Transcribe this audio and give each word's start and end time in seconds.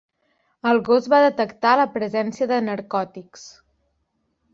El 0.69 0.79
gos 0.85 1.09
va 1.13 1.19
detectar 1.25 1.73
la 1.81 1.85
presència 1.97 2.47
de 2.53 2.59
narcòtics. 2.69 3.45